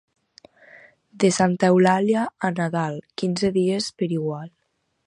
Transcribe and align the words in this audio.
De 1.23 1.29
Santa 1.35 1.69
Eulàlia 1.75 2.25
a 2.49 2.53
Nadal, 2.57 2.99
quinze 3.25 3.53
dies 3.61 3.93
per 4.01 4.11
igual. 4.19 4.53